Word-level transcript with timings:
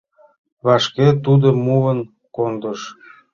Вашке 0.65 1.07
тудо 1.25 1.47
муын 1.65 1.99
кондыш. 2.35 2.81